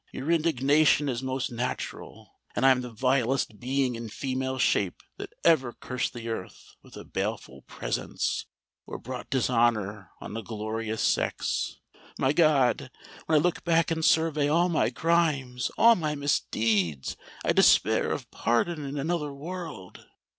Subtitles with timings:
[0.11, 5.73] "Your indignation is most natural—and I am the vilest being in female shape that ever
[5.73, 8.47] cursed the earth with a baleful presence,
[8.87, 11.75] or brought dishonour on a glorious sex!
[12.17, 12.89] My God!
[13.27, 17.15] when I look back and survey all my crimes—all my misdeeds,
[17.45, 20.03] I despair of pardon in another world!"